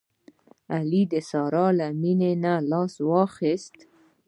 علي 0.73 1.03
د 1.13 1.15
سارې 1.29 1.67
له 1.79 1.87
مینې 2.01 2.31
نه 2.43 2.53
لاس 2.71 2.93
واخیست. 3.09 3.75